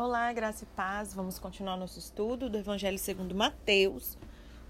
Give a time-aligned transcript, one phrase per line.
[0.00, 1.12] Olá, graça e paz.
[1.12, 4.16] Vamos continuar nosso estudo do Evangelho segundo Mateus.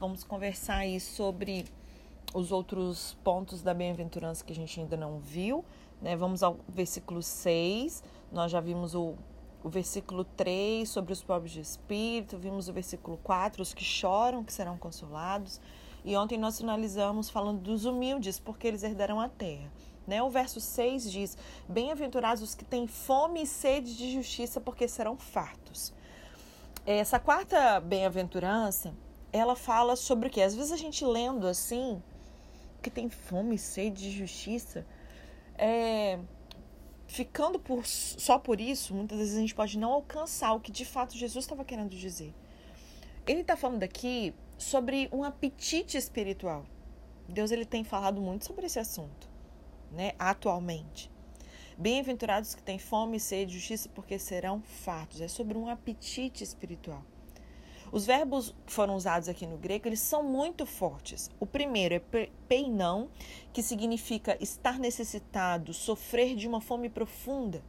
[0.01, 1.67] Vamos conversar aí sobre
[2.33, 5.63] os outros pontos da bem-aventurança que a gente ainda não viu.
[6.01, 6.17] Né?
[6.17, 8.03] Vamos ao versículo 6.
[8.33, 9.17] Nós já vimos o,
[9.63, 14.43] o versículo 3 sobre os pobres de espírito, vimos o versículo 4, os que choram,
[14.43, 15.61] que serão consolados.
[16.07, 19.71] E ontem nós finalizamos falando dos humildes, porque eles herdarão a terra.
[20.09, 20.23] Né?
[20.23, 21.37] O verso 6 diz:
[21.69, 25.93] Bem-aventurados os que têm fome e sede de justiça, porque serão fartos.
[26.87, 28.95] Essa quarta bem-aventurança,
[29.31, 30.41] ela fala sobre o que?
[30.41, 32.03] Às vezes a gente lendo assim,
[32.81, 34.87] que tem fome e sede de justiça,
[35.59, 36.19] é,
[37.07, 40.87] ficando por, só por isso, muitas vezes a gente pode não alcançar o que de
[40.87, 42.35] fato Jesus estava querendo dizer.
[43.27, 46.65] Ele está falando aqui sobre um apetite espiritual.
[47.29, 49.28] Deus ele tem falado muito sobre esse assunto
[49.91, 51.11] né, atualmente.
[51.77, 55.21] Bem-aventurados que têm fome e sede de justiça, porque serão fartos.
[55.21, 57.05] É sobre um apetite espiritual.
[57.91, 61.31] Os verbos que foram usados aqui no grego, eles são muito fortes.
[61.41, 63.09] O primeiro é peinão,
[63.53, 67.63] que significa estar necessitado, sofrer de uma fome profunda.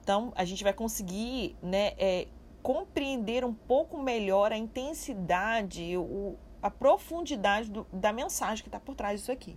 [0.00, 2.28] Então, a gente vai conseguir né, é,
[2.62, 8.94] compreender um pouco melhor a intensidade, o, a profundidade do, da mensagem que está por
[8.94, 9.56] trás disso aqui.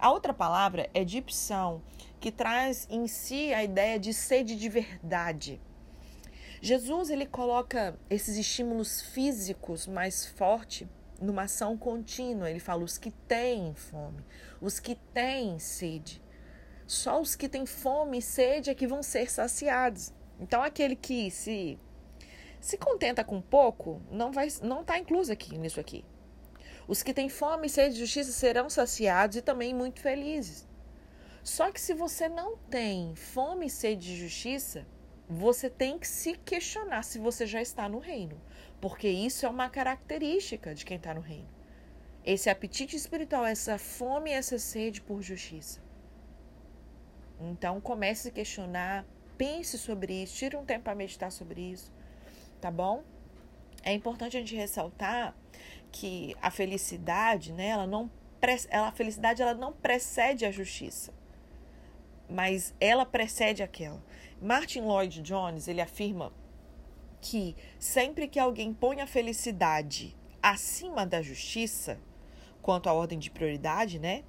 [0.00, 1.82] A outra palavra é dipsão,
[2.18, 5.60] que traz em si a ideia de sede de verdade.
[6.62, 10.88] Jesus ele coloca esses estímulos físicos mais forte
[11.20, 12.48] numa ação contínua.
[12.48, 14.24] Ele fala os que têm fome,
[14.58, 16.22] os que têm sede.
[16.86, 20.14] Só os que têm fome e sede é que vão ser saciados.
[20.40, 21.78] Então aquele que se
[22.58, 26.06] se contenta com pouco não vai não está incluso aqui nisso aqui.
[26.90, 30.68] Os que têm fome e sede de justiça serão saciados e também muito felizes.
[31.40, 34.84] Só que se você não tem fome e sede de justiça,
[35.28, 38.36] você tem que se questionar se você já está no reino,
[38.80, 41.48] porque isso é uma característica de quem está no reino.
[42.24, 45.80] Esse apetite espiritual, essa fome essa sede por justiça.
[47.38, 49.06] Então comece a questionar,
[49.38, 51.94] pense sobre isso, tire um tempo para meditar sobre isso,
[52.60, 53.04] tá bom?
[53.84, 55.36] É importante a gente ressaltar
[55.90, 58.10] que a felicidade, né, ela não
[58.70, 61.12] ela, a felicidade ela não precede a justiça,
[62.28, 64.02] mas ela precede aquela.
[64.40, 66.32] Martin Lloyd Jones ele afirma
[67.20, 72.00] que sempre que alguém põe a felicidade acima da justiça,
[72.62, 74.24] quanto à ordem de prioridade, né,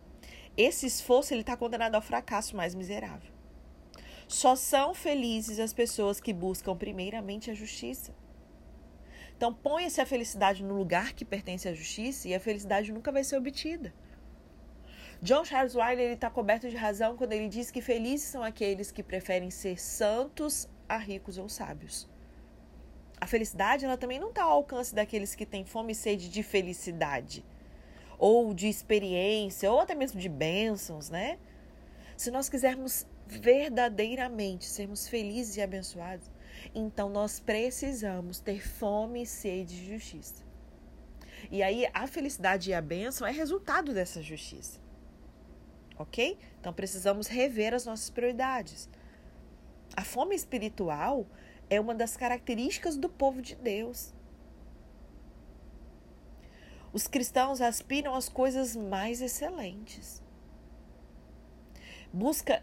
[0.58, 3.32] esse esforço ele está condenado ao fracasso mais miserável.
[4.28, 8.14] Só são felizes as pessoas que buscam primeiramente a justiça.
[9.41, 13.24] Então, ponha-se a felicidade no lugar que pertence à justiça e a felicidade nunca vai
[13.24, 13.91] ser obtida.
[15.19, 19.01] John Charles Wiley está coberto de razão quando ele diz que felizes são aqueles que
[19.01, 22.07] preferem ser santos a ricos ou sábios.
[23.19, 26.44] A felicidade ela também não está ao alcance daqueles que têm fome e sede de
[26.44, 27.44] felicidade,
[28.19, 31.40] ou de experiência, ou até mesmo de bênçãos, né?
[32.16, 36.30] Se nós quisermos verdadeiramente sermos felizes e abençoados,
[36.74, 40.44] então nós precisamos ter fome e sede de justiça.
[41.50, 44.80] E aí a felicidade e a bênção é resultado dessa justiça.
[45.98, 46.38] Ok?
[46.60, 48.90] Então precisamos rever as nossas prioridades.
[49.96, 51.28] A fome espiritual
[51.70, 54.14] é uma das características do povo de Deus.
[56.94, 60.22] Os cristãos aspiram às coisas mais excelentes.
[62.12, 62.62] Busca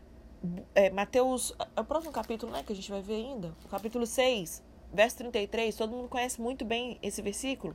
[0.75, 4.07] é, Mateus, é o próximo capítulo, né, que a gente vai ver ainda, o capítulo
[4.07, 4.63] 6,
[4.93, 7.75] verso 33, todo mundo conhece muito bem esse versículo.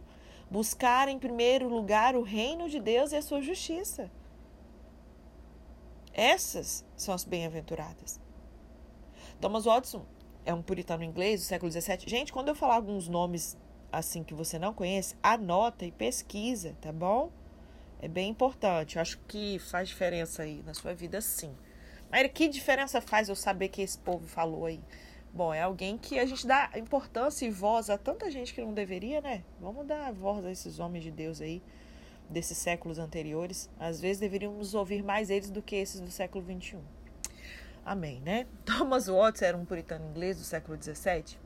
[0.50, 4.12] Buscar em primeiro lugar o reino de Deus e a sua justiça.
[6.14, 8.20] Essas são as bem-aventuradas.
[9.42, 10.06] Thomas Watson
[10.46, 12.08] é um puritano inglês do século XVII.
[12.08, 13.58] Gente, quando eu falar alguns nomes
[13.92, 17.32] assim que você não conhece, anota e pesquisa, tá bom?
[18.00, 18.96] É bem importante.
[18.96, 21.56] Eu acho que faz diferença aí na sua vida, sim.
[22.14, 24.80] Mas que diferença faz eu saber que esse povo falou aí?
[25.34, 28.72] Bom, é alguém que a gente dá importância e voz a tanta gente que não
[28.72, 29.44] deveria, né?
[29.60, 31.60] Vamos dar voz a esses homens de Deus aí,
[32.30, 33.68] desses séculos anteriores.
[33.80, 36.78] Às vezes deveríamos ouvir mais eles do que esses do século XXI.
[37.84, 38.46] Amém, né?
[38.64, 41.40] Thomas Watts era um puritano inglês do século XVII.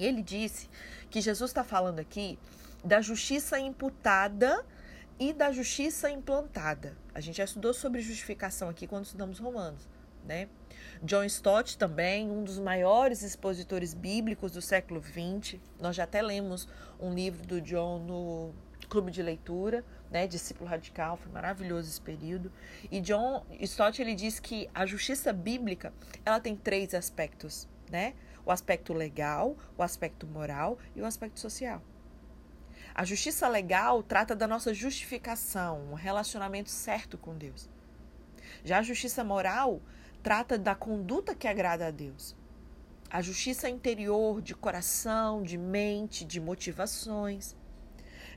[0.00, 0.68] E ele disse
[1.08, 2.36] que Jesus está falando aqui
[2.84, 4.66] da justiça imputada
[5.16, 7.05] e da justiça implantada.
[7.16, 9.88] A gente já estudou sobre justificação aqui quando estudamos Romanos,
[10.22, 10.50] né?
[11.02, 15.58] John Stott também, um dos maiores expositores bíblicos do século XX.
[15.80, 16.68] Nós já até lemos
[17.00, 18.52] um livro do John no
[18.90, 22.52] clube de leitura, né, discípulo radical, foi maravilhoso esse período.
[22.90, 28.12] E John Stott ele diz que a justiça bíblica, ela tem três aspectos, né?
[28.44, 31.80] o aspecto legal, o aspecto moral e o aspecto social.
[32.98, 37.68] A justiça legal trata da nossa justificação, um relacionamento certo com Deus.
[38.64, 39.82] Já a justiça moral
[40.22, 42.34] trata da conduta que agrada a Deus.
[43.10, 47.54] A justiça interior, de coração, de mente, de motivações.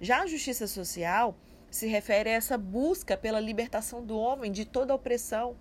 [0.01, 1.37] Já a justiça social
[1.71, 5.55] se refere a essa busca pela libertação do homem de toda opressão,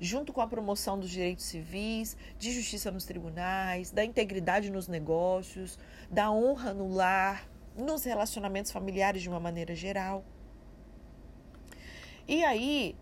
[0.00, 5.78] junto com a promoção dos direitos civis, de justiça nos tribunais, da integridade nos negócios,
[6.10, 10.24] da honra no lar, nos relacionamentos familiares de uma maneira geral.
[12.26, 12.96] E aí,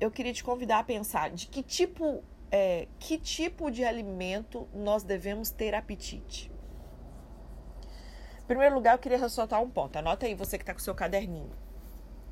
[0.00, 5.02] eu queria te convidar a pensar de que tipo, é, que tipo de alimento nós
[5.02, 6.50] devemos ter apetite.
[8.42, 9.96] Em primeiro lugar, eu queria ressaltar um ponto.
[9.96, 11.52] Anota aí você que está com seu caderninho.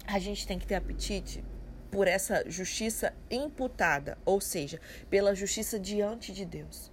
[0.07, 1.45] A gente tem que ter apetite
[1.91, 6.91] por essa justiça imputada, ou seja, pela justiça diante de Deus.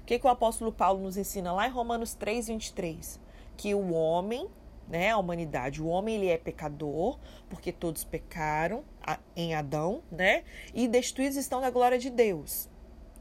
[0.00, 3.20] O que, que o apóstolo Paulo nos ensina lá em Romanos 3, 23?
[3.56, 4.48] Que o homem,
[4.88, 7.18] né, a humanidade, o homem ele é pecador,
[7.48, 8.84] porque todos pecaram
[9.34, 10.44] em Adão, né?
[10.74, 12.68] E destruídos estão da glória de Deus.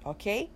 [0.04, 0.52] OK?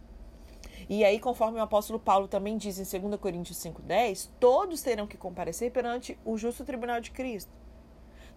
[0.87, 5.17] E aí, conforme o apóstolo Paulo também diz em 2 Coríntios 5:10, todos terão que
[5.17, 7.51] comparecer perante o justo tribunal de Cristo.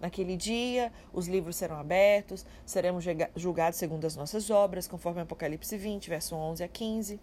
[0.01, 3.05] Naquele dia, os livros serão abertos, seremos
[3.37, 7.21] julgados segundo as nossas obras, conforme Apocalipse 20, verso 11 a 15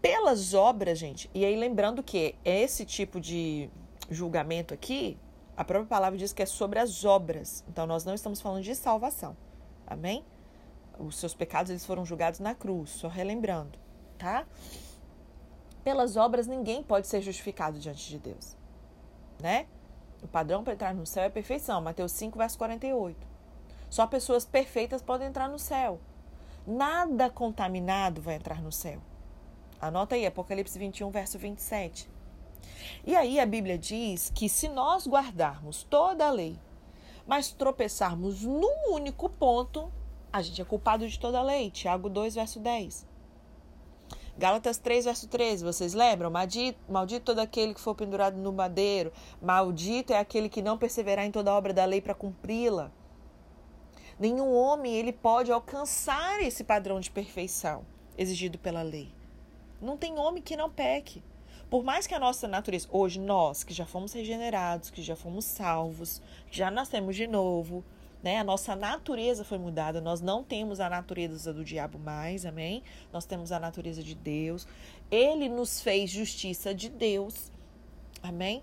[0.00, 1.30] pelas obras, gente.
[1.34, 3.70] E aí lembrando que esse tipo de
[4.10, 5.18] julgamento aqui,
[5.56, 7.64] a própria palavra diz que é sobre as obras.
[7.68, 9.36] Então nós não estamos falando de salvação.
[9.86, 10.24] Amém?
[10.98, 13.78] Os seus pecados eles foram julgados na cruz, só relembrando,
[14.18, 14.46] tá?
[15.82, 18.56] Pelas obras ninguém pode ser justificado diante de Deus,
[19.40, 19.66] né?
[20.22, 23.26] O padrão para entrar no céu é perfeição, Mateus 5, verso 48.
[23.88, 25.98] Só pessoas perfeitas podem entrar no céu.
[26.66, 29.00] Nada contaminado vai entrar no céu.
[29.80, 32.10] Anota aí, Apocalipse 21, verso 27.
[33.06, 36.58] E aí a Bíblia diz que se nós guardarmos toda a lei,
[37.26, 39.90] mas tropeçarmos num único ponto,
[40.32, 41.70] a gente é culpado de toda a lei.
[41.70, 43.08] Tiago 2, verso 10.
[44.36, 46.30] Gálatas 3, verso 13, vocês lembram?
[46.30, 51.26] Maldito, maldito todo aquele que for pendurado no madeiro, maldito é aquele que não perseverar
[51.26, 52.90] em toda a obra da lei para cumpri-la.
[54.18, 57.84] Nenhum homem ele pode alcançar esse padrão de perfeição
[58.16, 59.19] exigido pela lei.
[59.80, 61.22] Não tem homem que não peque.
[61.70, 65.44] Por mais que a nossa natureza, hoje nós que já fomos regenerados, que já fomos
[65.44, 67.84] salvos, que já nascemos de novo,
[68.22, 68.38] né?
[68.38, 72.82] A nossa natureza foi mudada, nós não temos a natureza do diabo mais, amém?
[73.12, 74.66] Nós temos a natureza de Deus.
[75.10, 77.50] Ele nos fez justiça de Deus.
[78.22, 78.62] Amém?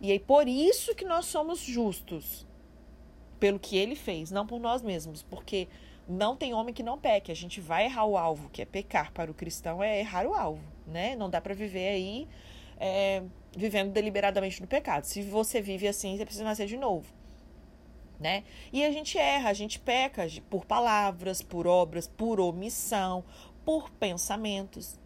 [0.00, 2.46] E aí por isso que nós somos justos.
[3.40, 5.66] Pelo que ele fez, não por nós mesmos, porque
[6.08, 7.32] não tem homem que não peque.
[7.32, 9.12] A gente vai errar o alvo, que é pecar.
[9.12, 11.16] Para o cristão é errar o alvo, né?
[11.16, 12.28] Não dá para viver aí
[12.78, 13.22] é,
[13.56, 15.04] vivendo deliberadamente no pecado.
[15.04, 17.12] Se você vive assim, você precisa nascer de novo.
[18.20, 18.44] Né?
[18.72, 23.24] E a gente erra, a gente peca por palavras, por obras, por omissão,
[23.64, 24.98] por pensamentos.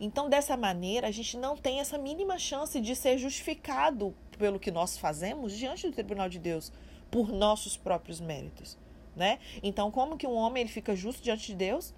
[0.00, 4.70] Então, dessa maneira, a gente não tem essa mínima chance de ser justificado pelo que
[4.70, 6.72] nós fazemos diante do tribunal de Deus,
[7.10, 8.78] por nossos próprios méritos
[9.20, 9.38] né?
[9.62, 11.94] Então, como que um homem ele fica justo diante de Deus?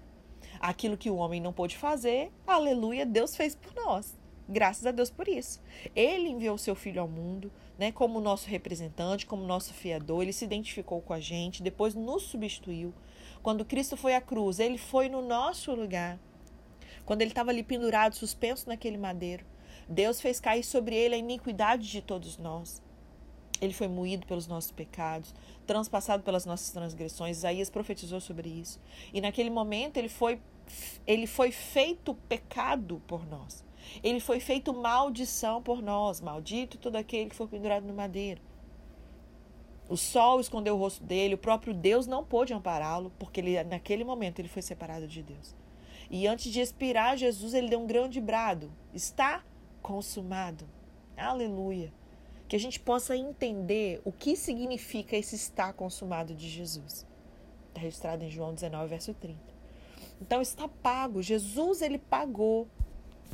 [0.59, 4.19] Aquilo que o homem não pôde fazer, aleluia, Deus fez por nós.
[4.47, 5.61] Graças a Deus por isso.
[5.95, 7.49] Ele enviou seu filho ao mundo,
[7.79, 12.23] né, como nosso representante, como nosso fiador, ele se identificou com a gente, depois nos
[12.23, 12.93] substituiu.
[13.41, 16.19] Quando Cristo foi à cruz, ele foi no nosso lugar.
[17.05, 19.45] Quando ele estava ali pendurado, suspenso naquele madeiro,
[19.87, 22.81] Deus fez cair sobre ele a iniquidade de todos nós.
[23.63, 25.33] Ele foi moído pelos nossos pecados,
[25.65, 27.37] transpassado pelas nossas transgressões.
[27.37, 28.77] Isaías profetizou sobre isso.
[29.13, 30.41] E naquele momento ele foi
[31.07, 33.63] ele foi feito pecado por nós.
[34.03, 36.19] Ele foi feito maldição por nós.
[36.19, 38.41] Maldito todo aquele que foi pendurado no madeiro.
[39.87, 44.03] O sol escondeu o rosto dele, o próprio Deus não pôde ampará-lo, porque ele, naquele
[44.03, 45.55] momento ele foi separado de Deus.
[46.09, 49.41] E antes de expirar, Jesus ele deu um grande brado: está
[49.81, 50.65] consumado.
[51.15, 52.02] Aleluia
[52.53, 57.03] que a gente possa entender o que significa esse estar consumado de Jesus.
[57.69, 59.39] Está registrado em João 19, verso 30.
[60.21, 61.19] Então está pago.
[61.19, 62.67] Jesus ele pagou.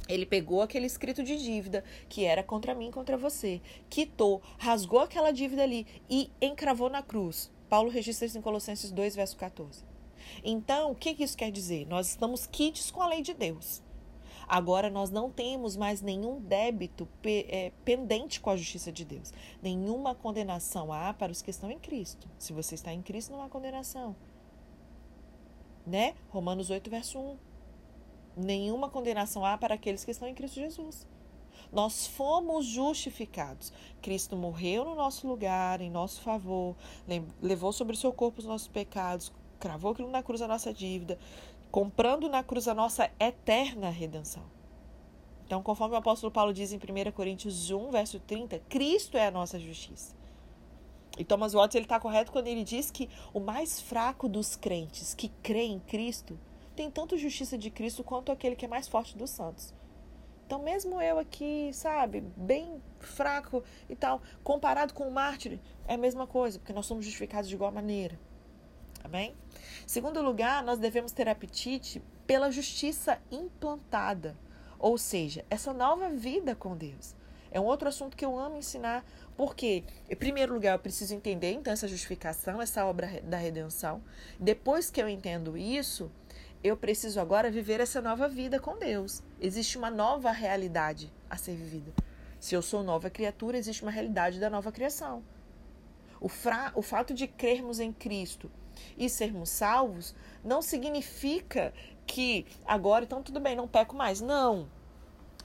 [0.07, 3.59] Ele pegou aquele escrito de dívida que era contra mim, contra você,
[3.89, 7.51] quitou, rasgou aquela dívida ali e encravou na cruz.
[7.67, 9.83] Paulo registra isso em Colossenses 2, verso 14.
[10.45, 11.85] Então, o que isso quer dizer?
[11.87, 13.83] Nós estamos quites com a lei de Deus.
[14.49, 19.31] Agora nós não temos mais nenhum débito é, pendente com a justiça de Deus.
[19.61, 22.27] Nenhuma condenação há para os que estão em Cristo.
[22.39, 24.15] Se você está em Cristo, não há condenação.
[25.85, 26.15] Né?
[26.29, 27.37] Romanos 8, verso 1.
[28.37, 31.05] nenhuma condenação há para aqueles que estão em Cristo Jesus.
[31.71, 33.71] Nós fomos justificados.
[34.01, 36.75] Cristo morreu no nosso lugar, em nosso favor,
[37.39, 41.19] levou sobre o seu corpo os nossos pecados, cravou aquilo na cruz a nossa dívida,
[41.71, 44.43] comprando na cruz a nossa eterna redenção.
[45.45, 49.31] Então, conforme o apóstolo Paulo diz em 1 Coríntios 1, verso 30, Cristo é a
[49.31, 50.15] nossa justiça.
[51.17, 55.13] E Thomas Watts ele está correto quando ele diz que o mais fraco dos crentes
[55.13, 56.39] que crê em Cristo
[56.75, 59.73] tem tanto justiça de Cristo quanto aquele que é mais forte dos santos.
[60.45, 65.97] Então, mesmo eu aqui, sabe, bem fraco e tal, comparado com o mártir, é a
[65.97, 68.19] mesma coisa, porque nós somos justificados de igual maneira.
[69.03, 69.35] Amém?
[69.85, 74.37] Segundo lugar, nós devemos ter apetite pela justiça implantada,
[74.77, 77.15] ou seja, essa nova vida com Deus.
[77.51, 79.03] É um outro assunto que eu amo ensinar,
[79.35, 84.03] porque, em primeiro lugar, eu preciso entender então essa justificação, essa obra da redenção.
[84.39, 86.11] Depois que eu entendo isso,
[86.63, 89.23] eu preciso agora viver essa nova vida com Deus.
[89.41, 91.91] Existe uma nova realidade a ser vivida.
[92.39, 95.23] Se eu sou nova criatura, existe uma realidade da nova criação.
[96.21, 96.71] O, fra...
[96.75, 98.51] o fato de crermos em Cristo
[98.97, 101.73] e sermos salvos não significa
[102.05, 104.21] que agora, então tudo bem, não peco mais.
[104.21, 104.67] Não.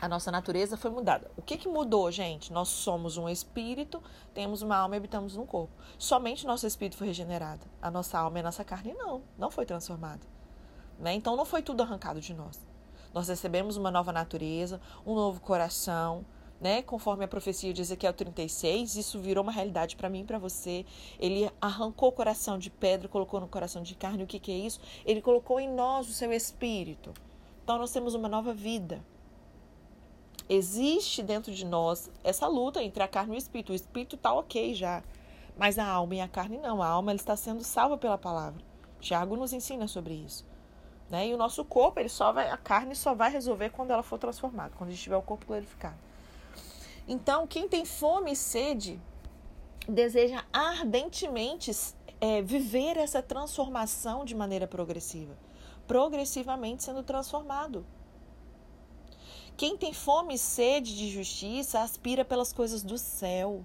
[0.01, 1.31] A nossa natureza foi mudada.
[1.37, 2.53] O que, que mudou, gente?
[2.53, 5.73] Nós somos um espírito, temos uma alma e habitamos num corpo.
[5.99, 7.65] Somente nosso espírito foi regenerado.
[7.81, 10.27] A nossa alma e a nossa carne não, não foi transformada.
[10.99, 11.15] Né?
[11.15, 12.61] Então não foi tudo arrancado de nós.
[13.13, 16.27] Nós recebemos uma nova natureza, um novo coração,
[16.61, 16.83] né?
[16.83, 20.87] Conforme a profecia de Ezequiel 36, isso virou uma realidade para mim e para você.
[21.19, 24.25] Ele arrancou o coração de pedra, colocou no coração de carne.
[24.25, 24.81] O que, que é isso?
[25.05, 27.13] Ele colocou em nós o seu espírito.
[27.63, 29.05] Então nós temos uma nova vida.
[30.49, 33.73] Existe dentro de nós essa luta entre a carne e o espírito.
[33.73, 35.03] O espírito está ok já,
[35.57, 36.83] mas a alma e a carne não.
[36.83, 38.63] A alma está sendo salva pela palavra.
[39.01, 40.47] Tiago nos ensina sobre isso.
[41.11, 41.29] Né?
[41.29, 44.19] E o nosso corpo, ele só vai, a carne só vai resolver quando ela for
[44.19, 45.97] transformada, quando a gente tiver o corpo glorificado.
[47.07, 49.01] Então, quem tem fome e sede
[49.89, 51.71] deseja ardentemente
[52.21, 55.37] é, viver essa transformação de maneira progressiva,
[55.87, 57.85] progressivamente sendo transformado.
[59.57, 63.63] Quem tem fome e sede de justiça aspira pelas coisas do céu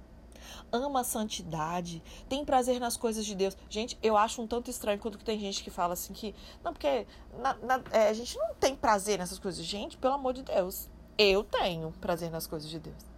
[0.71, 3.57] ama a santidade, tem prazer nas coisas de Deus.
[3.69, 6.35] Gente, eu acho um tanto estranho quando tem gente que fala assim que.
[6.63, 7.05] Não, porque
[7.39, 9.63] na, na, é, a gente não tem prazer nessas coisas.
[9.65, 13.08] Gente, pelo amor de Deus, eu tenho prazer nas coisas de Deus.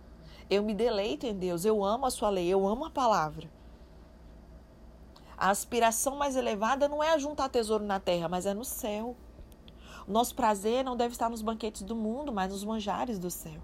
[0.51, 3.49] Eu me deleito em Deus, eu amo a sua lei, eu amo a palavra.
[5.37, 9.15] A aspiração mais elevada não é juntar tesouro na terra, mas é no céu.
[10.05, 13.61] O nosso prazer não deve estar nos banquetes do mundo, mas nos manjares do céu.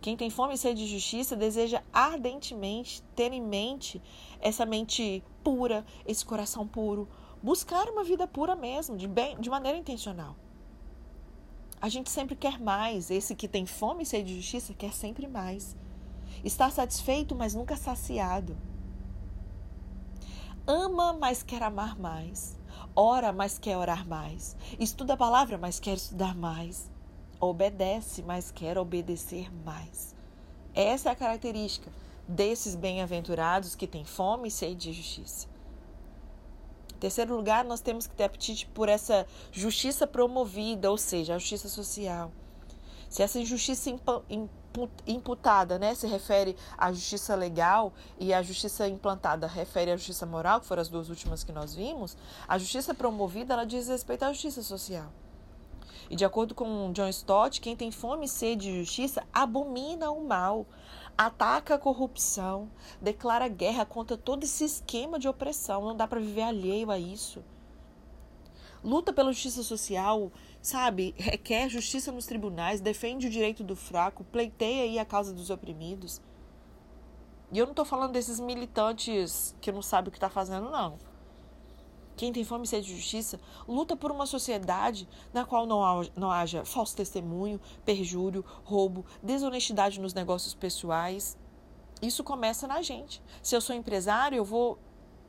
[0.00, 4.00] Quem tem fome e sede de justiça deseja ardentemente ter em mente
[4.40, 7.06] essa mente pura, esse coração puro,
[7.42, 10.34] buscar uma vida pura mesmo, de, bem, de maneira intencional.
[11.80, 13.10] A gente sempre quer mais.
[13.10, 15.76] Esse que tem fome e sede de justiça quer sempre mais.
[16.44, 18.56] Está satisfeito, mas nunca saciado.
[20.66, 22.58] Ama, mas quer amar mais.
[22.94, 24.56] Ora, mas quer orar mais.
[24.78, 26.90] Estuda a palavra, mas quer estudar mais
[27.40, 30.14] obedece, mas quer obedecer mais.
[30.74, 31.90] Essa é a característica
[32.26, 35.46] desses bem-aventurados que têm fome e sede de justiça.
[37.00, 41.68] Terceiro lugar, nós temos que ter apetite por essa justiça promovida, ou seja, a justiça
[41.68, 42.32] social.
[43.08, 43.90] Se essa injustiça
[45.06, 50.60] imputada né, se refere à justiça legal e a justiça implantada refere à justiça moral,
[50.60, 54.32] que foram as duas últimas que nós vimos, a justiça promovida ela diz respeito à
[54.32, 55.10] justiça social.
[56.10, 60.26] E de acordo com John Stott, quem tem fome e sede de justiça abomina o
[60.26, 60.66] mal,
[61.18, 62.70] ataca a corrupção,
[63.02, 65.84] declara guerra contra todo esse esquema de opressão.
[65.84, 67.44] Não dá para viver alheio a isso.
[68.84, 70.30] Luta pela justiça social,
[70.62, 71.12] sabe?
[71.18, 76.22] Requer justiça nos tribunais, defende o direito do fraco, pleiteia aí a causa dos oprimidos.
[77.50, 80.98] E eu não estou falando desses militantes que não sabem o que está fazendo, não.
[82.18, 86.32] Quem tem fome e sede de justiça luta por uma sociedade na qual não, não
[86.32, 91.38] haja falso testemunho, perjúrio, roubo, desonestidade nos negócios pessoais.
[92.02, 93.22] Isso começa na gente.
[93.40, 94.80] Se eu sou empresário, eu vou,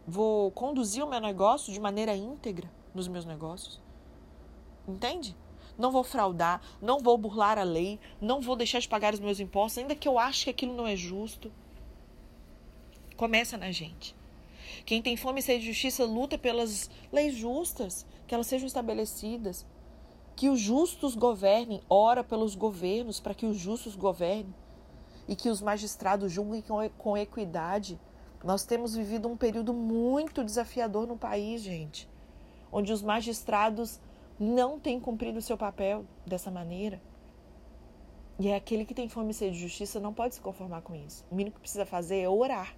[0.07, 3.79] vou conduzir o meu negócio de maneira íntegra nos meus negócios.
[4.87, 5.37] Entende?
[5.77, 9.39] Não vou fraudar, não vou burlar a lei, não vou deixar de pagar os meus
[9.39, 11.51] impostos, ainda que eu ache que aquilo não é justo.
[13.15, 14.17] Começa na gente.
[14.89, 19.63] Quem tem fome e sede de justiça luta pelas leis justas, que elas sejam estabelecidas.
[20.35, 24.51] Que os justos governem, ora pelos governos para que os justos governem.
[25.27, 26.63] E que os magistrados julguem
[26.97, 27.99] com equidade.
[28.43, 32.09] Nós temos vivido um período muito desafiador no país, gente,
[32.71, 33.99] onde os magistrados
[34.39, 36.99] não tem cumprido o seu papel dessa maneira.
[38.39, 40.95] E é aquele que tem fome e sede de justiça não pode se conformar com
[40.95, 41.23] isso.
[41.29, 42.75] O mínimo que precisa fazer é orar.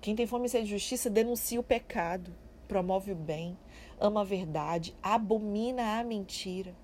[0.00, 2.34] Quem tem fome e sede de justiça denuncia o pecado,
[2.68, 3.58] promove o bem,
[4.00, 6.74] ama a verdade, abomina a mentira.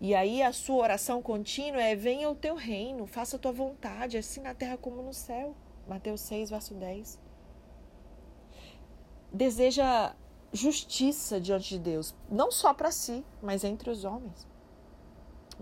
[0.00, 4.18] E aí a sua oração contínua é: venha o teu reino, faça a tua vontade,
[4.18, 5.54] assim na terra como no céu.
[5.86, 7.20] Mateus 6, verso 10.
[9.32, 10.14] Deseja
[10.52, 14.46] justiça diante de Deus, não só para si, mas entre os homens.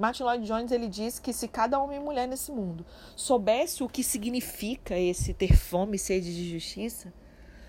[0.01, 3.89] Martin Lloyd Jones ele diz que se cada homem e mulher nesse mundo soubesse o
[3.89, 7.13] que significa esse ter fome e sede de justiça,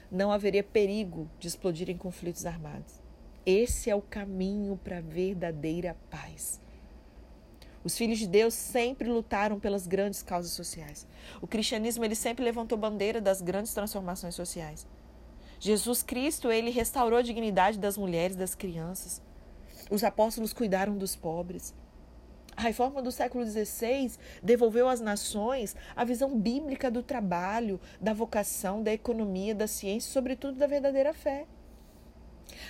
[0.10, 3.02] não haveria perigo de explodir em conflitos armados.
[3.46, 6.62] Esse é o caminho para a verdadeira paz.
[7.84, 11.06] Os filhos de Deus sempre lutaram pelas grandes causas sociais.
[11.42, 14.88] O cristianismo ele sempre levantou bandeira das grandes transformações sociais.
[15.60, 19.22] Jesus Cristo ele restaurou a dignidade das mulheres, das crianças.
[19.90, 21.74] Os apóstolos cuidaram dos pobres.
[22.56, 24.12] A reforma do século XVI
[24.44, 30.14] devolveu às nações a visão bíblica do trabalho, da vocação, da economia, da ciência e,
[30.14, 31.48] sobretudo, da verdadeira fé.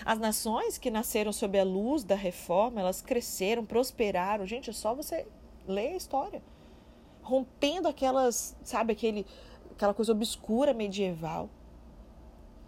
[0.06, 4.46] As nações que nasceram sob a luz da reforma, elas cresceram, prosperaram.
[4.46, 5.28] Gente, é só você
[5.68, 6.42] ler a história.
[7.22, 9.26] Rompendo aquelas, sabe, aquele,
[9.72, 11.50] aquela coisa obscura medieval.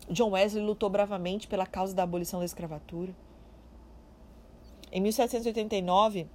[0.10, 3.16] John Wesley lutou bravamente pela causa da abolição da escravatura.
[4.92, 6.28] Em 1789,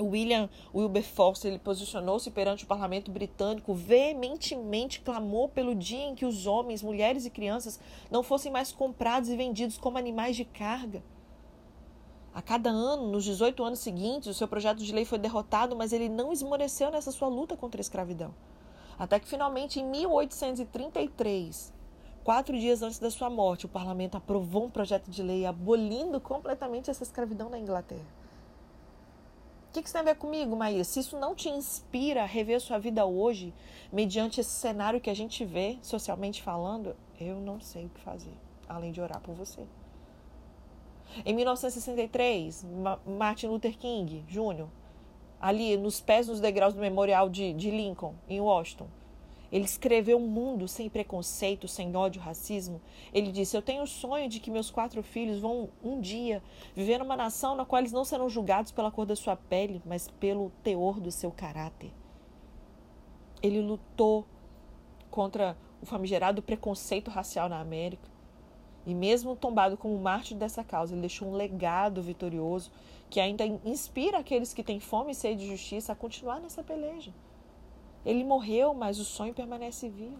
[0.00, 6.46] William Wilberforce ele posicionou-se perante o parlamento britânico, veementemente clamou pelo dia em que os
[6.46, 7.78] homens, mulheres e crianças
[8.10, 11.02] não fossem mais comprados e vendidos como animais de carga.
[12.34, 15.92] A cada ano, nos 18 anos seguintes, o seu projeto de lei foi derrotado, mas
[15.92, 18.34] ele não esmoreceu nessa sua luta contra a escravidão.
[18.98, 21.72] Até que finalmente, em 1833,
[22.24, 26.90] quatro dias antes da sua morte, o parlamento aprovou um projeto de lei abolindo completamente
[26.90, 28.23] essa escravidão na Inglaterra
[29.74, 30.84] que, que isso tem a ver comigo, Maíra?
[30.84, 33.52] Se isso não te inspira a rever sua vida hoje,
[33.92, 38.32] mediante esse cenário que a gente vê, socialmente falando, eu não sei o que fazer,
[38.68, 39.66] além de orar por você.
[41.26, 42.64] Em 1963,
[43.04, 44.66] Martin Luther King Jr.,
[45.40, 48.86] ali nos pés nos degraus do memorial de, de Lincoln, em Washington,
[49.54, 52.82] ele escreveu um mundo sem preconceito, sem ódio, racismo.
[53.12, 56.42] Ele disse: Eu tenho o sonho de que meus quatro filhos vão um dia
[56.74, 60.08] viver numa nação na qual eles não serão julgados pela cor da sua pele, mas
[60.18, 61.92] pelo teor do seu caráter.
[63.40, 64.26] Ele lutou
[65.08, 68.10] contra o famigerado preconceito racial na América.
[68.84, 72.72] E mesmo tombado como mártir dessa causa, ele deixou um legado vitorioso
[73.08, 77.12] que ainda inspira aqueles que têm fome e sede de justiça a continuar nessa peleja.
[78.04, 80.18] Ele morreu, mas o sonho permanece vivo.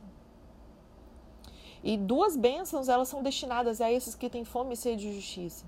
[1.82, 5.66] E duas bênçãos, elas são destinadas a esses que têm fome e sede de justiça.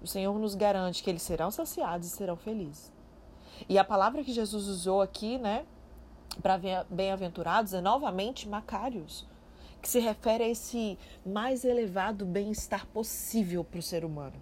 [0.00, 2.92] O Senhor nos garante que eles serão saciados e serão felizes.
[3.68, 5.66] E a palavra que Jesus usou aqui, né,
[6.40, 9.26] para bem-aventurados é novamente macários,
[9.80, 14.40] que se refere a esse mais elevado bem-estar possível para o ser humano.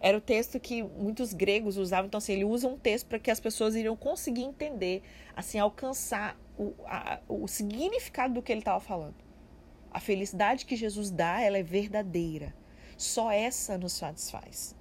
[0.00, 2.06] Era o texto que muitos gregos usavam.
[2.06, 5.02] Então, assim, ele usa um texto para que as pessoas iriam conseguir entender,
[5.36, 9.16] assim, alcançar o, a, o significado do que ele estava falando.
[9.90, 12.54] A felicidade que Jesus dá, ela é verdadeira.
[12.96, 14.74] Só essa nos satisfaz.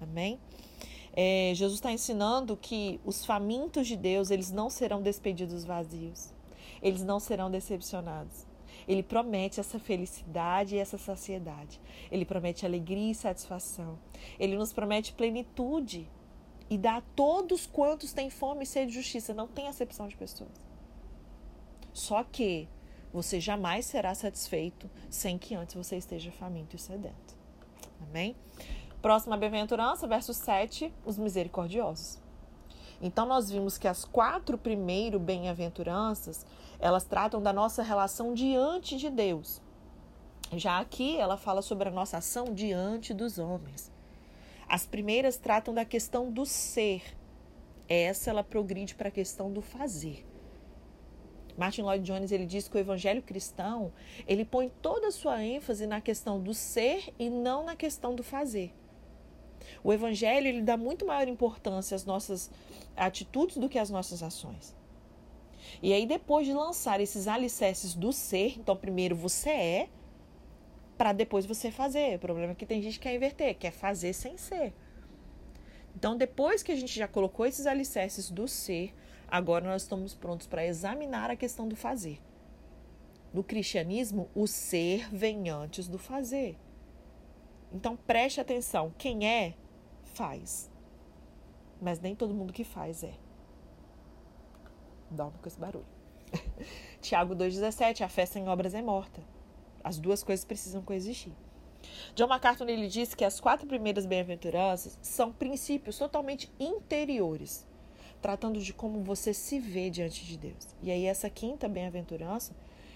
[0.00, 0.38] Amém?
[1.12, 6.32] É, Jesus está ensinando que os famintos de Deus, eles não serão despedidos vazios.
[6.80, 8.46] Eles não serão decepcionados.
[8.90, 11.80] Ele promete essa felicidade e essa saciedade.
[12.10, 13.96] Ele promete alegria e satisfação.
[14.36, 16.10] Ele nos promete plenitude
[16.68, 19.32] e dá a todos quantos têm fome e sede de justiça.
[19.32, 20.50] Não tem acepção de pessoas.
[21.92, 22.68] Só que
[23.12, 27.36] você jamais será satisfeito sem que antes você esteja faminto e sedento.
[28.08, 28.34] Amém?
[29.00, 32.20] Próxima bem-aventurança, verso 7, os misericordiosos.
[33.00, 36.44] Então nós vimos que as quatro primeiras bem-aventuranças,
[36.78, 39.62] elas tratam da nossa relação diante de Deus.
[40.52, 43.90] Já aqui ela fala sobre a nossa ação diante dos homens.
[44.68, 47.02] As primeiras tratam da questão do ser.
[47.88, 50.26] Essa ela progride para a questão do fazer.
[51.56, 53.92] Martin Lloyd Jones ele diz que o evangelho cristão
[54.26, 58.22] ele põe toda a sua ênfase na questão do ser e não na questão do
[58.22, 58.74] fazer.
[59.82, 62.50] O evangelho ele dá muito maior importância às nossas
[62.96, 64.74] atitudes do que às nossas ações.
[65.82, 69.88] E aí, depois de lançar esses alicerces do ser, então primeiro você é,
[70.98, 72.16] para depois você fazer.
[72.16, 74.74] O problema é que tem gente que quer inverter, quer fazer sem ser.
[75.96, 78.94] Então, depois que a gente já colocou esses alicerces do ser,
[79.28, 82.20] agora nós estamos prontos para examinar a questão do fazer.
[83.32, 86.56] No cristianismo, o ser vem antes do fazer.
[87.72, 89.54] Então preste atenção: quem é,
[90.04, 90.70] faz.
[91.80, 93.14] Mas nem todo mundo que faz é.
[95.10, 95.86] Dorme com esse barulho.
[97.00, 99.22] Tiago 2,17: A fé sem obras é morta.
[99.82, 101.32] As duas coisas precisam coexistir.
[102.14, 107.66] John MacArthur ele disse que as quatro primeiras bem-aventuranças são princípios totalmente interiores,
[108.20, 110.76] tratando de como você se vê diante de Deus.
[110.82, 112.54] E aí essa quinta bem-aventurança,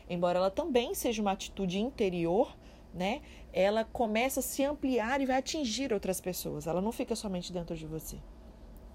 [0.09, 2.55] embora ela também seja uma atitude interior,
[2.95, 3.21] né?
[3.53, 6.67] Ela começa a se ampliar e vai atingir outras pessoas.
[6.67, 8.19] Ela não fica somente dentro de você.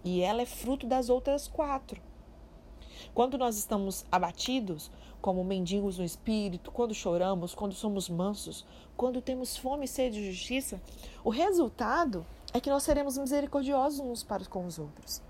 [0.03, 2.01] E ela é fruto das outras quatro.
[3.13, 4.89] Quando nós estamos abatidos,
[5.21, 10.31] como mendigos no espírito, quando choramos, quando somos mansos, quando temos fome e sede de
[10.31, 10.81] justiça,
[11.23, 15.21] o resultado é que nós seremos misericordiosos uns para com os outros.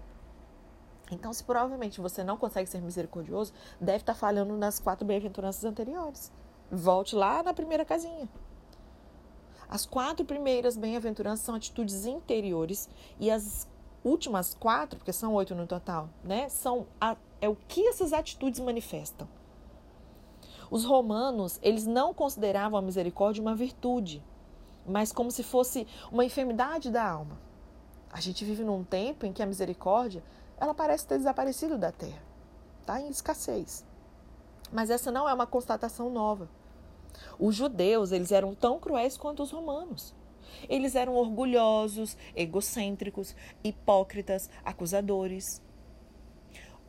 [1.12, 3.52] Então, se provavelmente você não consegue ser misericordioso,
[3.82, 6.32] deve estar falhando nas quatro bem-aventuranças anteriores.
[6.72, 8.30] Volte lá na primeira casinha.
[9.70, 13.68] As quatro primeiras bem-aventuranças são atitudes interiores e as
[14.04, 18.60] últimas quatro, porque são oito no total, né, são a, é o que essas atitudes
[18.60, 19.28] manifestam.
[20.72, 24.24] Os romanos, eles não consideravam a misericórdia uma virtude,
[24.86, 27.38] mas como se fosse uma enfermidade da alma.
[28.12, 30.24] A gente vive num tempo em que a misericórdia,
[30.58, 32.22] ela parece ter desaparecido da terra.
[32.82, 33.86] Está em escassez.
[34.72, 36.50] Mas essa não é uma constatação nova.
[37.38, 40.14] Os judeus, eles eram tão cruéis quanto os romanos.
[40.68, 45.62] Eles eram orgulhosos, egocêntricos, hipócritas, acusadores.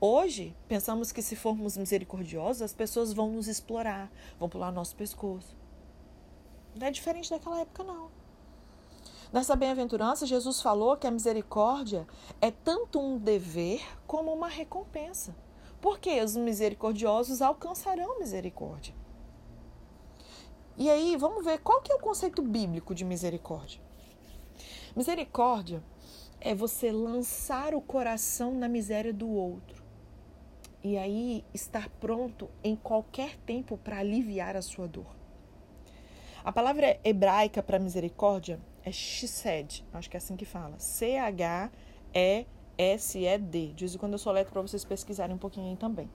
[0.01, 5.55] Hoje, pensamos que se formos misericordiosos, as pessoas vão nos explorar, vão pular nosso pescoço.
[6.75, 8.11] Não é diferente daquela época, não.
[9.33, 12.07] Nessa bem-aventurança, Jesus falou que a misericórdia
[12.41, 15.37] é tanto um dever como uma recompensa.
[15.81, 18.95] Porque os misericordiosos alcançarão misericórdia.
[20.77, 23.81] E aí, vamos ver qual que é o conceito bíblico de misericórdia.
[24.97, 25.83] Misericórdia
[26.41, 29.81] é você lançar o coração na miséria do outro
[30.83, 35.15] e aí estar pronto em qualquer tempo para aliviar a sua dor.
[36.43, 40.79] A palavra hebraica para misericórdia é chesed, acho que é assim que fala.
[40.79, 41.75] C-H-E-S-E-D.
[43.75, 46.09] De vez em quando eu sou letra para vocês pesquisarem um pouquinho aí também.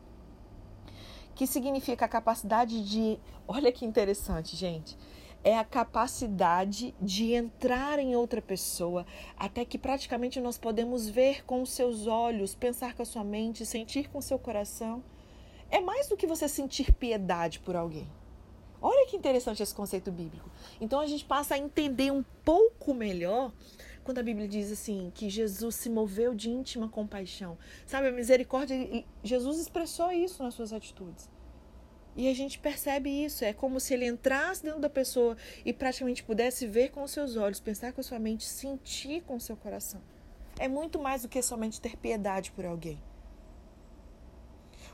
[1.35, 3.19] Que significa a capacidade de.
[3.47, 4.97] Olha que interessante, gente
[5.45, 9.05] é a capacidade de entrar em outra pessoa,
[9.37, 13.63] até que praticamente nós podemos ver com os seus olhos, pensar com a sua mente,
[13.63, 15.03] sentir com o seu coração.
[15.69, 18.09] É mais do que você sentir piedade por alguém.
[18.81, 20.49] Olha que interessante esse conceito bíblico.
[20.81, 23.51] Então a gente passa a entender um pouco melhor
[24.05, 27.57] quando a Bíblia diz assim que Jesus se moveu de íntima compaixão.
[27.87, 31.27] Sabe, a misericórdia, Jesus expressou isso nas suas atitudes.
[32.15, 33.43] E a gente percebe isso.
[33.43, 37.35] É como se ele entrasse dentro da pessoa e praticamente pudesse ver com os seus
[37.35, 40.01] olhos, pensar com a sua mente, sentir com o seu coração.
[40.59, 43.01] É muito mais do que somente ter piedade por alguém.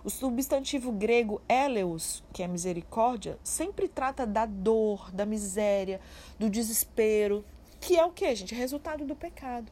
[0.03, 5.99] O substantivo grego eleus, que é misericórdia, sempre trata da dor, da miséria,
[6.39, 7.45] do desespero,
[7.81, 8.55] que é o que, gente?
[8.55, 9.69] É resultado do pecado.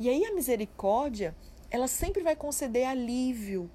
[0.00, 1.36] E aí a misericórdia,
[1.70, 3.70] ela sempre vai conceder alívio,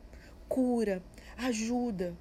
[0.49, 1.01] cura,
[1.37, 2.17] ajuda,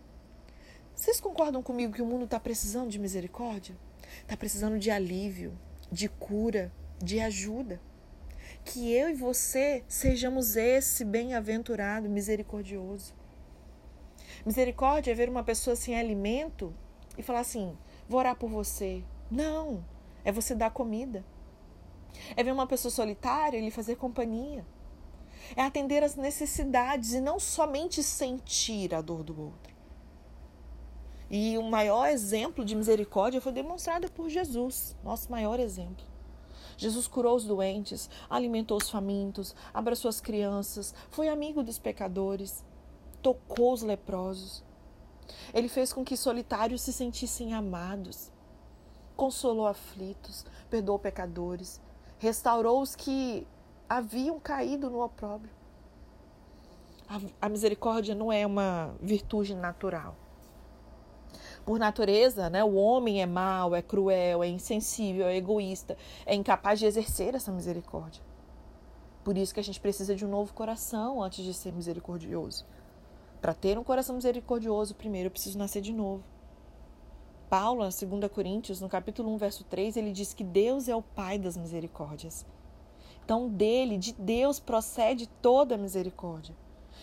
[0.99, 3.79] vocês concordam comigo que o mundo está precisando de misericórdia?
[4.21, 5.57] Está precisando de alívio,
[5.93, 7.81] de cura, de ajuda.
[8.65, 13.15] Que eu e você sejamos esse bem-aventurado, misericordioso.
[14.45, 16.75] Misericórdia é ver uma pessoa sem alimento
[17.17, 19.05] e falar assim: vou orar por você.
[19.31, 19.85] Não,
[20.29, 21.25] é você dar comida.
[22.37, 24.63] É ver uma pessoa solitária e lhe fazer companhia.
[25.57, 29.75] É atender às necessidades e não somente sentir a dor do outro.
[31.31, 36.05] E o maior exemplo de misericórdia foi demonstrado por Jesus, nosso maior exemplo.
[36.77, 42.63] Jesus curou os doentes, alimentou os famintos, abraçou as crianças, foi amigo dos pecadores,
[43.23, 44.63] tocou os leprosos.
[45.55, 48.31] Ele fez com que solitários se sentissem amados,
[49.19, 51.81] consolou aflitos, perdoou pecadores,
[52.19, 53.47] restaurou os que
[53.89, 55.51] haviam caído no opróbrio.
[57.09, 60.15] A, a misericórdia não é uma virtude natural
[61.69, 66.79] por natureza, né, o homem é mau, é cruel, é insensível, é egoísta, é incapaz
[66.79, 68.23] de exercer essa misericórdia.
[69.23, 72.65] Por isso que a gente precisa de um novo coração antes de ser misericordioso.
[73.39, 76.25] Para ter um coração misericordioso, primeiro eu preciso nascer de novo.
[77.49, 81.03] Paulo, na 2 Coríntios, no capítulo 1, verso 3, ele diz que Deus é o
[81.03, 82.47] Pai das misericórdias.
[83.25, 86.55] Então, dele, de Deus, procede toda a misericórdia.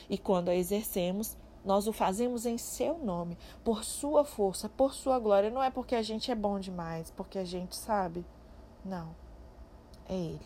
[0.10, 5.17] E quando a exercemos, Nós o fazemos em seu nome, por sua força, por sua
[5.17, 5.49] glória.
[5.49, 8.23] Não é porque a gente é bom demais, porque a gente sabe.
[8.86, 9.15] Não.
[10.08, 10.45] É Ele.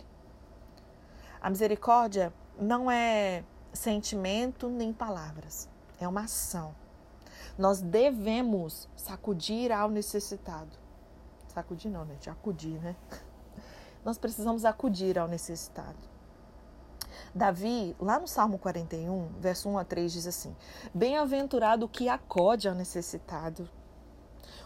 [1.42, 6.74] A misericórdia não é sentimento nem palavras, é uma ação.
[7.60, 10.78] Nós devemos sacudir ao necessitado.
[11.50, 12.15] Sacudir não, né?
[12.17, 12.95] De acudir, né?
[14.06, 15.98] Nós precisamos acudir ao necessitado.
[17.36, 20.56] Davi, lá no Salmo 41, verso 1 a 3, diz assim:
[20.93, 23.69] Bem-aventurado o que acode ao necessitado.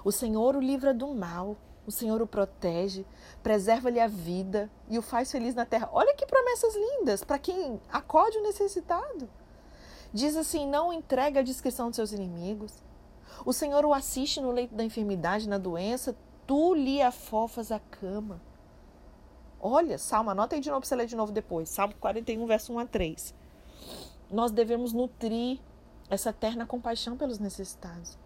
[0.05, 3.07] O Senhor o livra do mal, o Senhor o protege,
[3.41, 5.89] preserva-lhe a vida e o faz feliz na terra.
[5.91, 9.27] Olha que promessas lindas para quem acode o necessitado.
[10.13, 12.71] Diz assim: Não entrega a descrição de seus inimigos.
[13.45, 18.39] O Senhor o assiste no leito da enfermidade, na doença, tu lhe afofas a cama.
[19.59, 21.69] Olha, Salmo, anota aí de novo para você ler de novo depois.
[21.69, 23.33] Salmo 41, verso 1 a 3.
[24.29, 25.59] Nós devemos nutrir
[26.09, 28.17] essa eterna compaixão pelos necessitados.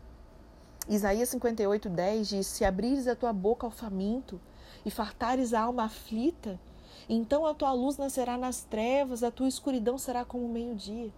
[0.89, 4.41] Isaías 58, 10 diz: Se abrires a tua boca ao faminto
[4.85, 6.59] e fartares a alma aflita,
[7.07, 11.13] então a tua luz nascerá nas trevas, a tua escuridão será como o meio-dia.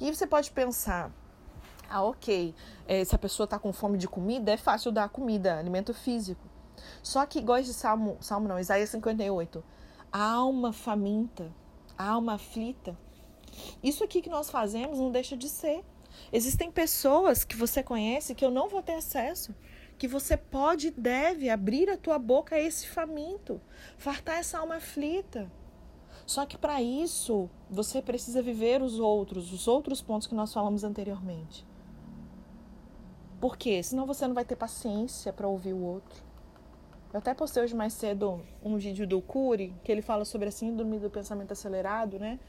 [0.00, 1.10] E você pode pensar,
[1.88, 2.54] ah, ok,
[2.86, 6.40] é, se a pessoa está com fome de comida, é fácil dar comida, alimento físico.
[7.02, 9.62] Só que igual esse Salmo, Salmo não, Isaías 58.
[10.10, 11.52] A alma faminta,
[11.96, 12.96] a alma aflita.
[13.82, 15.84] Isso aqui que nós fazemos não deixa de ser.
[16.32, 19.54] Existem pessoas que você conhece que eu não vou ter acesso,
[19.98, 23.60] que você pode e deve abrir a tua boca a esse faminto,
[23.96, 25.50] fartar essa alma aflita.
[26.32, 30.82] Só que para isso, você precisa viver os outros, os outros pontos que nós falamos
[30.82, 31.62] anteriormente.
[33.38, 33.82] Por quê?
[33.82, 36.24] Senão você não vai ter paciência para ouvir o outro.
[37.12, 40.50] Eu até postei hoje mais cedo um vídeo do Cury, que ele fala sobre a
[40.50, 42.40] síndrome do pensamento acelerado, né?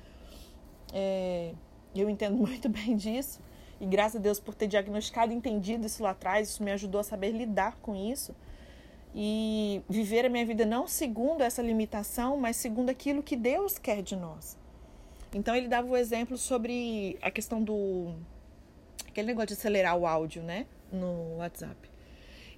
[0.94, 1.54] É,
[1.94, 3.42] eu entendo muito bem disso.
[3.82, 7.02] E graças a Deus por ter diagnosticado e entendido isso lá atrás, isso me ajudou
[7.02, 8.34] a saber lidar com isso.
[9.16, 14.02] E viver a minha vida não segundo essa limitação, mas segundo aquilo que Deus quer
[14.02, 14.58] de nós.
[15.34, 18.14] Então ele dava o exemplo sobre a questão do.
[19.08, 20.66] aquele negócio de acelerar o áudio, né?
[20.92, 21.94] No WhatsApp.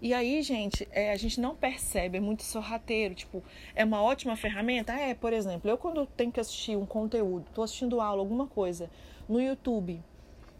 [0.02, 3.16] E aí, gente, é, a gente não percebe, é muito sorrateiro.
[3.16, 3.42] Tipo,
[3.74, 4.94] é uma ótima ferramenta?
[4.94, 8.90] É, por exemplo, eu quando tenho que assistir um conteúdo, estou assistindo aula, alguma coisa,
[9.28, 10.04] no YouTube,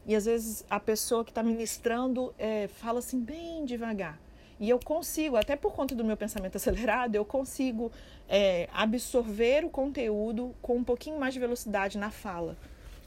[0.06, 4.20] e às vezes a pessoa que está ministrando é, fala assim bem devagar.
[4.60, 7.92] E eu consigo, até por conta do meu pensamento acelerado, eu consigo
[8.28, 12.58] é, absorver o conteúdo com um pouquinho mais de velocidade na fala.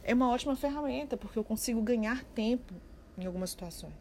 [0.05, 2.75] É uma ótima ferramenta, porque eu consigo ganhar tempo
[3.17, 3.93] em algumas situações.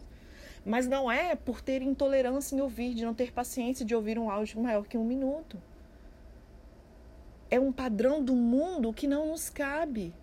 [0.66, 4.30] Mas não é por ter intolerância em ouvir, de não ter paciência de ouvir um
[4.30, 5.62] áudio maior que um minuto.
[7.50, 10.14] É um padrão do mundo que não nos cabe.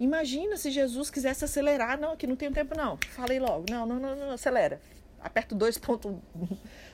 [0.00, 2.00] Imagina se Jesus quisesse acelerar.
[2.00, 2.98] Não, aqui não tem tempo, não.
[3.10, 3.66] Falei logo.
[3.70, 4.80] Não, não, não, não acelera.
[5.22, 6.16] Aperta dois pontos.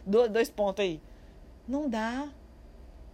[0.04, 1.00] Dois pontos aí.
[1.66, 2.28] Não dá.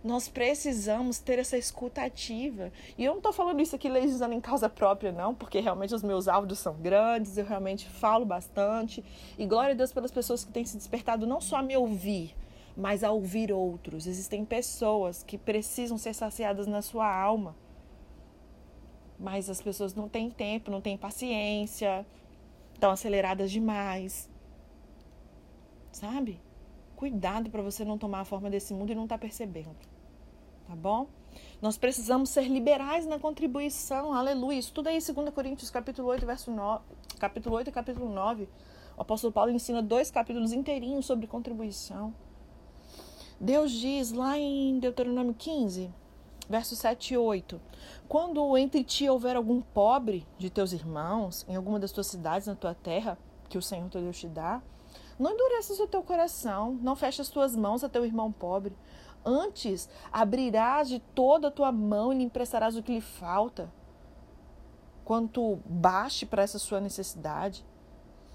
[0.04, 2.72] Nós precisamos ter essa escuta ativa.
[2.98, 6.02] E eu não estou falando isso aqui legislando em causa própria, não, porque realmente os
[6.02, 9.04] meus áudios são grandes, eu realmente falo bastante.
[9.38, 12.34] E glória a Deus pelas pessoas que têm se despertado não só a me ouvir,
[12.76, 14.08] mas a ouvir outros.
[14.08, 17.54] Existem pessoas que precisam ser saciadas na sua alma.
[19.20, 22.04] Mas as pessoas não têm tempo, não têm paciência,
[22.74, 24.28] estão aceleradas demais.
[25.92, 26.40] Sabe?
[26.96, 29.76] Cuidado para você não tomar a forma desse mundo e não estar tá percebendo
[30.72, 31.06] tá bom?
[31.60, 34.58] Nós precisamos ser liberais na contribuição, aleluia.
[34.58, 36.82] Isso tudo aí 2 Coríntios capítulo 8, verso 9,
[37.18, 38.48] capítulo 8 e capítulo 9.
[38.96, 42.14] O apóstolo Paulo ensina dois capítulos inteirinhos sobre contribuição.
[43.38, 45.92] Deus diz lá em Deuteronômio 15,
[46.48, 47.60] verso 7 e 8:
[48.08, 52.54] Quando entre ti houver algum pobre de teus irmãos, em alguma das tuas cidades, na
[52.54, 54.62] tua terra, que o Senhor teu Deus te dá,
[55.18, 58.76] não endureças o teu coração, não feches as tuas mãos a teu irmão pobre,
[59.24, 63.72] Antes, abrirás de toda a tua mão e lhe emprestarás o que lhe falta.
[65.04, 67.64] Quanto baste para essa sua necessidade.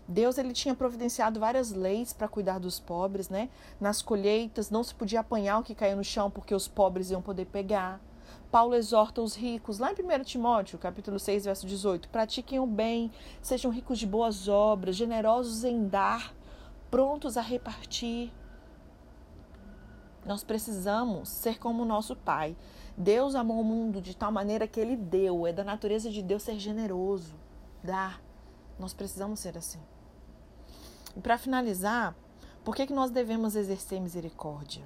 [0.08, 3.50] Deus ele tinha providenciado várias leis para cuidar dos pobres, né?
[3.80, 7.22] Nas colheitas não se podia apanhar o que caiu no chão porque os pobres iam
[7.22, 8.00] poder pegar.
[8.50, 13.12] Paulo exorta os ricos, lá em 1 Timóteo, capítulo 6, verso 18, pratiquem o bem,
[13.42, 16.34] sejam ricos de boas obras, generosos em dar,
[16.89, 18.32] prontos a repartir.
[20.26, 22.56] Nós precisamos ser como o nosso Pai.
[22.97, 25.47] Deus amou o mundo de tal maneira que Ele deu.
[25.47, 27.36] É da natureza de Deus ser generoso,
[27.84, 28.21] dar.
[28.80, 29.80] Nós precisamos ser assim.
[31.15, 32.15] E para finalizar,
[32.63, 34.84] por que, que nós devemos exercer misericórdia?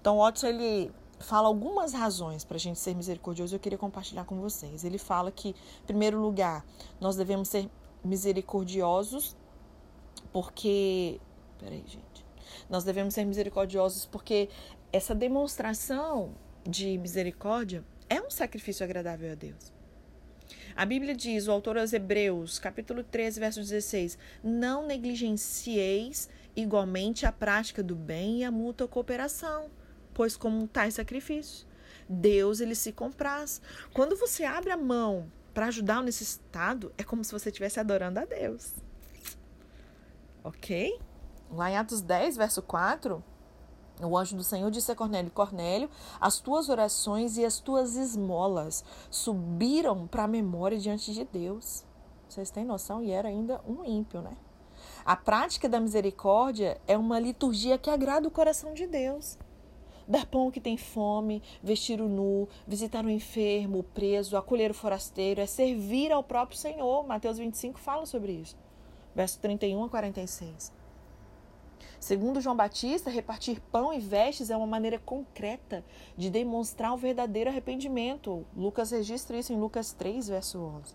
[0.00, 3.54] Então, Watson ele fala algumas razões para a gente ser misericordioso.
[3.54, 4.84] Eu queria compartilhar com vocês.
[4.84, 6.64] Ele fala que, em primeiro lugar,
[7.00, 7.70] nós devemos ser
[8.04, 9.36] misericordiosos
[10.36, 11.18] porque.
[11.58, 12.26] Peraí, gente.
[12.68, 14.50] Nós devemos ser misericordiosos porque
[14.92, 19.72] essa demonstração de misericórdia é um sacrifício agradável a Deus.
[20.76, 27.32] A Bíblia diz, o autor aos Hebreus, capítulo 13, verso 16: Não negligencieis igualmente a
[27.32, 29.70] prática do bem e a mútua cooperação,
[30.12, 31.66] pois como tais sacrifícios,
[32.06, 33.62] Deus ele se compraz.
[33.94, 38.20] Quando você abre a mão para ajudar o necessitado, é como se você estivesse adorando
[38.20, 38.84] a Deus.
[40.46, 40.96] Ok?
[41.50, 43.22] Lá em Atos 10, verso 4,
[44.00, 48.84] o anjo do Senhor disse a Cornélio: Cornélio, as tuas orações e as tuas esmolas
[49.10, 51.84] subiram para a memória diante de Deus.
[52.28, 53.02] Vocês têm noção?
[53.02, 54.36] E era ainda um ímpio, né?
[55.04, 59.36] A prática da misericórdia é uma liturgia que agrada o coração de Deus.
[60.06, 64.74] Dar pão que tem fome, vestir o nu, visitar o enfermo, o preso, acolher o
[64.74, 67.04] forasteiro, é servir ao próprio Senhor.
[67.04, 68.56] Mateus 25 fala sobre isso
[69.16, 70.72] verso 31 a 46.
[71.98, 75.82] Segundo João Batista, repartir pão e vestes é uma maneira concreta
[76.16, 78.46] de demonstrar o verdadeiro arrependimento.
[78.54, 80.94] Lucas registra isso em Lucas 3, verso 11.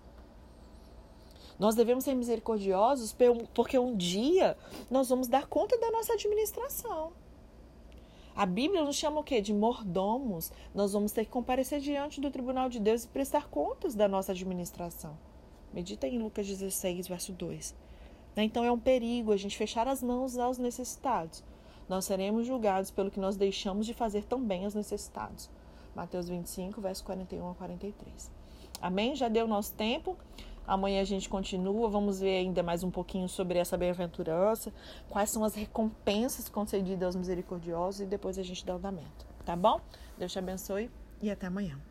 [1.58, 3.16] Nós devemos ser misericordiosos
[3.54, 4.56] porque um dia
[4.90, 7.14] nós vamos dar conta da nossa administração.
[8.36, 9.42] A Bíblia nos chama o quê?
[9.42, 10.52] De mordomos.
[10.74, 14.32] Nós vamos ter que comparecer diante do tribunal de Deus e prestar contas da nossa
[14.32, 15.18] administração.
[15.74, 17.76] Medita em Lucas 16, verso 2.
[18.36, 18.44] Né?
[18.44, 21.44] Então é um perigo a gente fechar as mãos aos necessitados.
[21.88, 25.50] Nós seremos julgados pelo que nós deixamos de fazer também aos necessitados.
[25.96, 28.32] Mateus 25, verso 41 a 43.
[28.82, 29.16] Amém?
[29.16, 30.18] Já deu nosso tempo.
[30.66, 31.90] Amanhã a gente continua.
[31.90, 34.74] Vamos ver ainda mais um pouquinho sobre essa bem-aventurança,
[35.10, 39.26] quais são as recompensas concedidas aos misericordiosos e depois a gente dá o andamento.
[39.46, 39.82] Tá bom?
[40.18, 40.90] Deus te abençoe
[41.22, 41.91] e até amanhã.